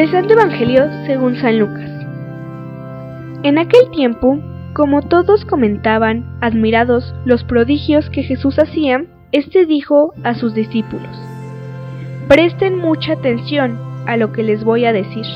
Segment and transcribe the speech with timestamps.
[0.00, 1.90] Del Santo Evangelio según San Lucas.
[3.42, 4.38] En aquel tiempo,
[4.72, 11.10] como todos comentaban, admirados, los prodigios que Jesús hacía, éste dijo a sus discípulos,
[12.28, 15.26] Presten mucha atención a lo que les voy a decir.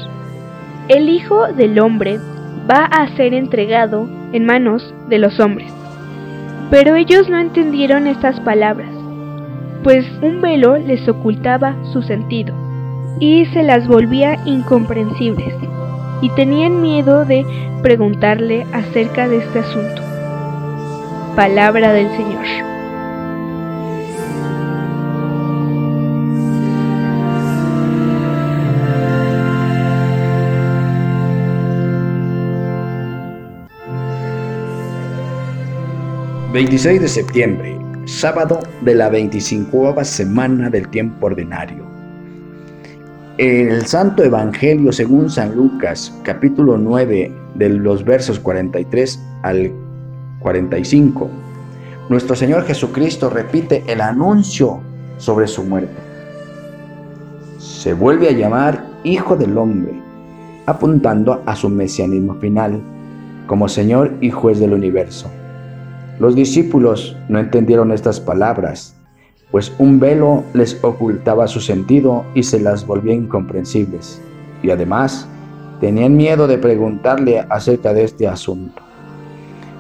[0.89, 2.19] El Hijo del Hombre
[2.67, 5.71] va a ser entregado en manos de los hombres.
[6.71, 8.89] Pero ellos no entendieron estas palabras,
[9.83, 12.64] pues un velo les ocultaba su sentido
[13.21, 15.55] y se las volvía incomprensibles,
[16.21, 17.45] y tenían miedo de
[17.83, 20.03] preguntarle acerca de este asunto.
[21.37, 22.65] Palabra del Señor.
[36.55, 41.94] 26 de septiembre, sábado de la 25 semana del tiempo ordinario.
[43.37, 49.73] El Santo Evangelio según San Lucas, capítulo 9, de los versos 43 al
[50.39, 51.29] 45.
[52.09, 54.79] Nuestro Señor Jesucristo repite el anuncio
[55.19, 55.97] sobre su muerte.
[57.59, 59.95] Se vuelve a llamar Hijo del Hombre,
[60.67, 62.81] apuntando a su mesianismo final,
[63.49, 65.29] como Señor y Juez del universo.
[66.21, 68.95] Los discípulos no entendieron estas palabras,
[69.55, 74.21] pues un velo les ocultaba su sentido y se las volvía incomprensibles,
[74.65, 75.29] y además
[75.81, 78.83] tenían miedo de preguntarle acerca de este asunto.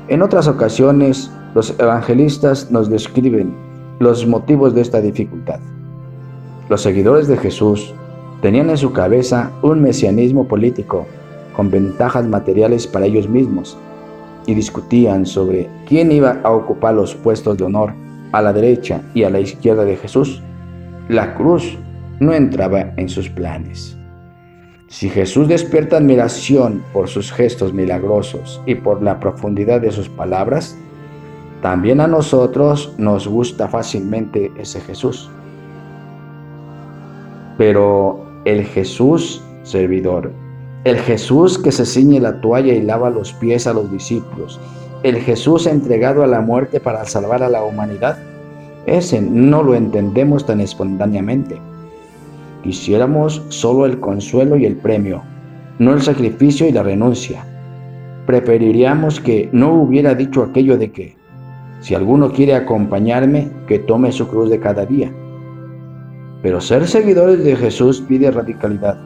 [0.06, 3.52] En otras ocasiones, los evangelistas nos describen
[3.98, 5.58] los motivos de esta dificultad.
[6.68, 7.92] Los seguidores de Jesús
[8.42, 11.04] tenían en su cabeza un mesianismo político
[11.56, 13.76] con ventajas materiales para ellos mismos
[14.46, 18.04] y discutían sobre quién iba a ocupar los puestos de honor
[18.36, 20.42] a la derecha y a la izquierda de Jesús,
[21.08, 21.78] la cruz
[22.20, 23.96] no entraba en sus planes.
[24.88, 30.76] Si Jesús despierta admiración por sus gestos milagrosos y por la profundidad de sus palabras,
[31.62, 35.30] también a nosotros nos gusta fácilmente ese Jesús.
[37.56, 40.32] Pero el Jesús servidor
[40.84, 44.60] el Jesús que se ciñe la toalla y lava los pies a los discípulos.
[45.04, 48.18] El Jesús entregado a la muerte para salvar a la humanidad.
[48.86, 51.60] Ese no lo entendemos tan espontáneamente.
[52.62, 55.22] Quisiéramos solo el consuelo y el premio,
[55.78, 57.44] no el sacrificio y la renuncia.
[58.26, 61.16] Preferiríamos que no hubiera dicho aquello de que,
[61.80, 65.12] si alguno quiere acompañarme, que tome su cruz de cada día.
[66.42, 68.98] Pero ser seguidores de Jesús pide radicalidad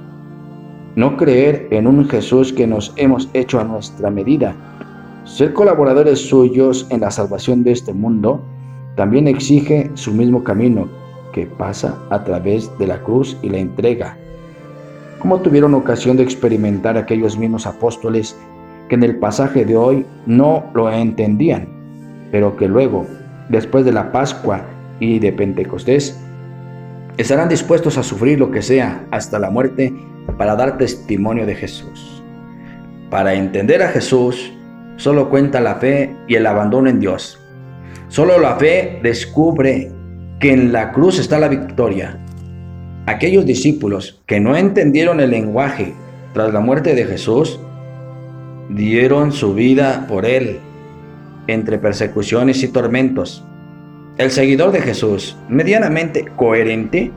[0.98, 4.56] no creer en un Jesús que nos hemos hecho a nuestra medida.
[5.28, 8.40] Ser colaboradores suyos en la salvación de este mundo
[8.96, 10.88] también exige su mismo camino,
[11.32, 14.16] que pasa a través de la cruz y la entrega.
[15.18, 18.36] ¿Cómo tuvieron ocasión de experimentar aquellos mismos apóstoles
[18.88, 21.68] que en el pasaje de hoy no lo entendían,
[22.32, 23.06] pero que luego,
[23.50, 24.62] después de la Pascua
[24.98, 26.18] y de Pentecostés,
[27.18, 29.92] estarán dispuestos a sufrir lo que sea hasta la muerte
[30.38, 32.22] para dar testimonio de Jesús.
[33.10, 34.52] Para entender a Jesús,
[34.98, 37.40] solo cuenta la fe y el abandono en Dios.
[38.08, 39.90] Solo la fe descubre
[40.38, 42.20] que en la cruz está la victoria.
[43.06, 45.94] Aquellos discípulos que no entendieron el lenguaje
[46.34, 47.58] tras la muerte de Jesús,
[48.68, 50.60] dieron su vida por Él
[51.46, 53.42] entre persecuciones y tormentos.
[54.18, 57.10] El seguidor de Jesús, medianamente coherente,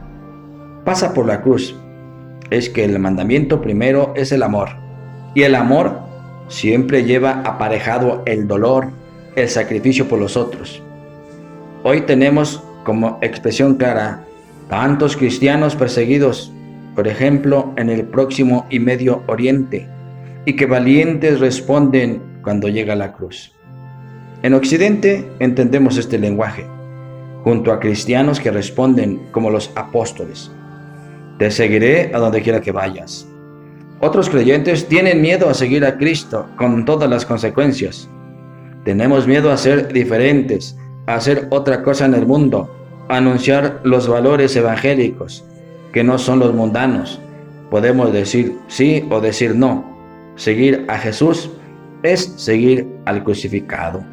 [0.86, 1.76] pasa por la cruz
[2.52, 4.70] es que el mandamiento primero es el amor.
[5.34, 6.11] Y el amor
[6.52, 8.90] siempre lleva aparejado el dolor,
[9.36, 10.84] el sacrificio por los otros.
[11.84, 14.26] Hoy tenemos como expresión clara
[14.70, 16.52] tantos cristianos perseguidos,
[16.94, 19.88] por ejemplo, en el próximo y medio oriente,
[20.46, 23.54] y que valientes responden cuando llega la cruz.
[24.44, 26.66] En Occidente entendemos este lenguaje,
[27.46, 30.52] junto a cristianos que responden como los apóstoles.
[31.40, 33.31] Te seguiré a donde quiera que vayas.
[34.04, 38.10] Otros creyentes tienen miedo a seguir a Cristo con todas las consecuencias.
[38.84, 40.76] Tenemos miedo a ser diferentes,
[41.06, 42.68] a hacer otra cosa en el mundo,
[43.10, 45.46] a anunciar los valores evangélicos,
[45.94, 47.22] que no son los mundanos.
[47.70, 49.86] Podemos decir sí o decir no.
[50.36, 51.52] Seguir a Jesús
[52.02, 54.04] es seguir al crucificado.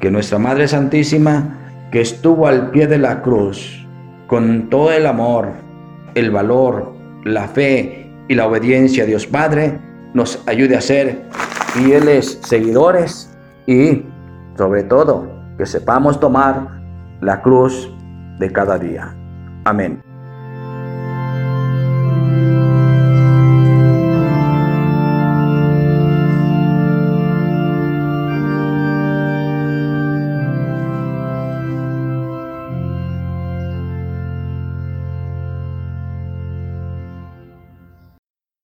[0.00, 3.86] Que nuestra Madre Santísima, que estuvo al pie de la cruz,
[4.26, 5.52] con todo el amor,
[6.16, 6.92] el valor,
[7.24, 9.78] la fe y la obediencia a Dios Padre
[10.14, 11.24] nos ayude a ser
[11.74, 13.30] fieles seguidores
[13.66, 14.04] y
[14.56, 16.80] sobre todo que sepamos tomar
[17.20, 17.92] la cruz
[18.38, 19.14] de cada día.
[19.64, 20.07] Amén.